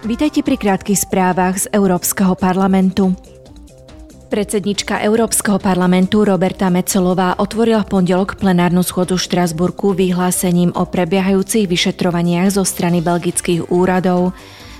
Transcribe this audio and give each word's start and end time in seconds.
Vítajte 0.00 0.40
pri 0.40 0.56
krátkých 0.56 0.96
správach 0.96 1.60
z 1.60 1.68
Európskeho 1.76 2.32
parlamentu. 2.32 3.12
Predsednička 4.32 4.96
Európskeho 5.04 5.60
parlamentu 5.60 6.24
Roberta 6.24 6.72
Mecolová 6.72 7.36
otvorila 7.36 7.84
v 7.84 8.00
pondelok 8.00 8.40
plenárnu 8.40 8.80
schôdzu 8.80 9.20
Štrasburku 9.20 9.92
vyhlásením 9.92 10.72
o 10.72 10.88
prebiehajúcich 10.88 11.68
vyšetrovaniach 11.68 12.48
zo 12.48 12.64
strany 12.64 13.04
belgických 13.04 13.68
úradov. 13.68 14.32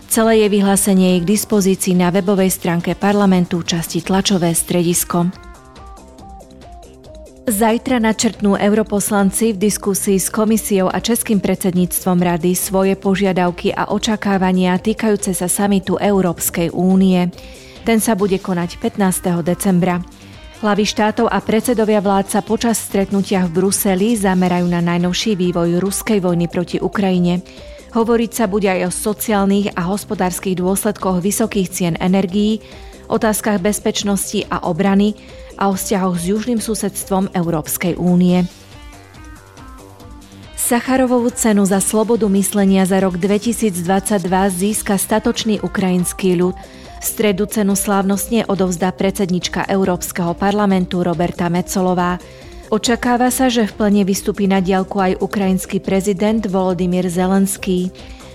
Celé 0.08 0.48
je 0.48 0.56
vyhlásenie 0.56 1.20
je 1.20 1.22
k 1.22 1.30
dispozícii 1.36 2.00
na 2.00 2.08
webovej 2.08 2.48
stránke 2.48 2.96
parlamentu 2.96 3.60
časti 3.60 4.00
Tlačové 4.00 4.56
stredisko. 4.56 5.49
Zajtra 7.50 7.98
načrtnú 7.98 8.54
europoslanci 8.54 9.58
v 9.58 9.66
diskusii 9.66 10.22
s 10.22 10.30
komisiou 10.30 10.86
a 10.86 11.02
českým 11.02 11.42
predsedníctvom 11.42 12.22
rady 12.22 12.54
svoje 12.54 12.94
požiadavky 12.94 13.74
a 13.74 13.90
očakávania 13.90 14.78
týkajúce 14.78 15.34
sa 15.34 15.50
samitu 15.50 15.98
Európskej 15.98 16.70
únie. 16.70 17.26
Ten 17.82 17.98
sa 17.98 18.14
bude 18.14 18.38
konať 18.38 18.78
15. 18.78 19.42
decembra. 19.42 19.98
Hlavy 20.62 20.84
štátov 20.94 21.26
a 21.26 21.42
predsedovia 21.42 21.98
vládca 21.98 22.38
počas 22.46 22.78
stretnutia 22.78 23.42
v 23.50 23.58
Bruseli 23.58 24.14
zamerajú 24.14 24.70
na 24.70 24.78
najnovší 24.78 25.34
vývoj 25.34 25.82
ruskej 25.82 26.22
vojny 26.22 26.46
proti 26.46 26.78
Ukrajine. 26.78 27.42
Hovoriť 27.90 28.30
sa 28.30 28.46
bude 28.46 28.70
aj 28.70 28.86
o 28.86 28.94
sociálnych 28.94 29.74
a 29.74 29.90
hospodárskych 29.90 30.54
dôsledkoch 30.54 31.18
vysokých 31.18 31.66
cien 31.66 31.94
energií, 31.98 32.62
otázkach 33.10 33.58
bezpečnosti 33.58 34.46
a 34.46 34.70
obrany 34.70 35.18
a 35.60 35.68
o 35.68 35.76
vzťahoch 35.76 36.16
s 36.16 36.24
južným 36.32 36.58
susedstvom 36.58 37.28
Európskej 37.36 38.00
únie. 38.00 38.48
Sacharovovú 40.56 41.34
cenu 41.34 41.66
za 41.66 41.82
slobodu 41.82 42.30
myslenia 42.32 42.86
za 42.86 43.02
rok 43.02 43.18
2022 43.18 43.74
získa 44.48 44.96
statočný 44.96 45.60
ukrajinský 45.60 46.38
ľud. 46.38 46.56
V 47.00 47.04
stredu 47.04 47.44
cenu 47.50 47.74
slávnostne 47.74 48.46
odovzdá 48.46 48.94
predsednička 48.94 49.66
Európskeho 49.66 50.30
parlamentu 50.38 51.02
Roberta 51.02 51.50
Mecolová. 51.50 52.22
Očakáva 52.70 53.34
sa, 53.34 53.50
že 53.50 53.66
v 53.66 53.82
plne 53.82 54.02
vystupí 54.06 54.46
na 54.46 54.62
diálku 54.62 55.02
aj 55.02 55.18
ukrajinský 55.18 55.82
prezident 55.82 56.38
Volodymyr 56.46 57.10
Zelenský. 57.10 57.90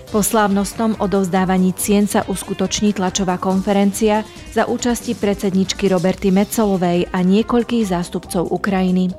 Po 0.06 0.22
slávnostnom 0.22 0.94
odovzdávaní 1.02 1.74
cien 1.74 2.06
sa 2.06 2.22
uskutoční 2.30 2.94
tlačová 2.94 3.42
konferencia 3.42 4.22
za 4.54 4.70
účasti 4.70 5.18
predsedničky 5.18 5.90
Roberty 5.90 6.30
Mecolovej 6.30 7.10
a 7.10 7.18
niekoľkých 7.26 7.90
zástupcov 7.90 8.54
Ukrajiny. 8.54 9.10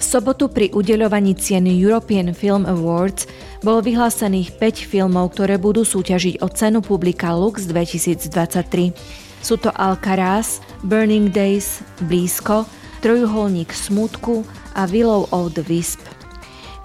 V 0.00 0.02
sobotu 0.02 0.48
pri 0.48 0.72
udeľovaní 0.72 1.36
cien 1.36 1.68
European 1.68 2.32
Film 2.32 2.64
Awards 2.64 3.28
bolo 3.60 3.84
vyhlásených 3.84 4.56
5 4.56 4.88
filmov, 4.88 5.36
ktoré 5.36 5.60
budú 5.60 5.84
súťažiť 5.84 6.40
o 6.40 6.48
cenu 6.48 6.80
publika 6.80 7.36
Lux 7.36 7.68
2023. 7.68 8.96
Sú 9.44 9.60
to 9.60 9.68
Alcaraz, 9.76 10.64
Burning 10.80 11.28
Days, 11.28 11.84
Blízko, 12.08 12.64
Trojuholník 13.04 13.76
smutku 13.76 14.44
a 14.72 14.88
Willow 14.88 15.28
of 15.32 15.52
the 15.52 15.64
Wisp. 15.68 16.00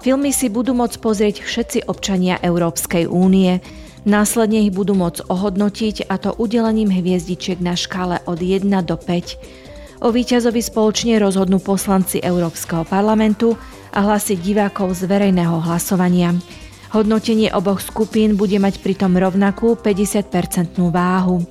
Filmy 0.06 0.30
si 0.30 0.46
budú 0.46 0.70
môcť 0.70 1.02
pozrieť 1.02 1.42
všetci 1.42 1.90
občania 1.90 2.38
Európskej 2.38 3.10
únie. 3.10 3.58
Následne 4.06 4.62
ich 4.62 4.70
budú 4.70 4.94
môcť 4.94 5.26
ohodnotiť 5.26 6.06
a 6.06 6.14
to 6.14 6.30
udelením 6.30 6.94
hviezdičiek 6.94 7.58
na 7.58 7.74
škále 7.74 8.22
od 8.22 8.38
1 8.38 8.70
do 8.86 8.94
5. 8.94 10.06
O 10.06 10.14
víťazovi 10.14 10.62
spoločne 10.62 11.18
rozhodnú 11.18 11.58
poslanci 11.58 12.22
Európskeho 12.22 12.86
parlamentu 12.86 13.58
a 13.90 14.06
hlasy 14.06 14.38
divákov 14.38 14.94
z 14.94 15.10
verejného 15.10 15.58
hlasovania. 15.66 16.38
Hodnotenie 16.94 17.50
oboch 17.50 17.82
skupín 17.82 18.38
bude 18.38 18.62
mať 18.62 18.78
pritom 18.78 19.10
rovnakú 19.18 19.74
50-percentnú 19.74 20.94
váhu. 20.94 21.42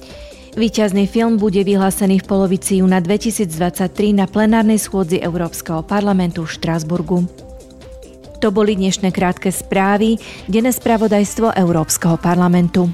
Výťazný 0.55 1.11
film 1.11 1.35
bude 1.35 1.59
vyhlásený 1.59 2.23
v 2.23 2.27
polovici 2.31 2.79
júna 2.79 3.03
2023 3.03 4.15
na 4.15 4.31
plenárnej 4.31 4.79
schôdzi 4.79 5.19
Európskeho 5.19 5.83
parlamentu 5.83 6.47
v 6.47 6.55
Štrásburgu. 6.55 7.44
To 8.43 8.51
boli 8.51 8.75
dnešné 8.75 9.11
krátke 9.15 9.51
správy, 9.51 10.19
denné 10.51 10.71
spravodajstvo 10.71 11.55
Európskeho 11.55 12.19
parlamentu. 12.19 12.91